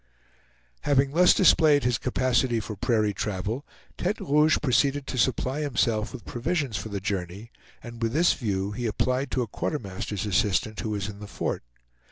[0.81, 3.63] Having thus displayed his capacity for prairie travel,
[3.99, 7.51] Tete Rouge proceeded to supply himself with provisions for the journey,
[7.83, 11.61] and with this view he applied to a quartermaster's assistant who was in the fort.